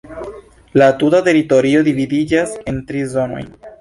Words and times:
La 0.81 0.87
tuta 1.03 1.19
teritorio 1.27 1.83
dividiĝas 1.91 2.57
en 2.73 2.81
tri 2.89 3.05
zonojn. 3.13 3.53